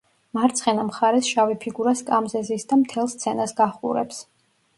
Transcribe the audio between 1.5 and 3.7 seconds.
ფიგურა სკამზე ზის და მთელ სცენას